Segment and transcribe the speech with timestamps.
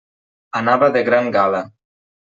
[0.61, 1.65] Anava de gran gala.